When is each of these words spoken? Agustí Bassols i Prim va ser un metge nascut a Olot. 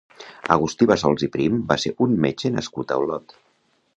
Agustí 0.53 0.87
Bassols 0.91 1.25
i 1.27 1.29
Prim 1.35 1.59
va 1.73 1.77
ser 1.85 1.93
un 2.07 2.17
metge 2.25 2.53
nascut 2.57 2.95
a 2.97 3.01
Olot. 3.05 3.37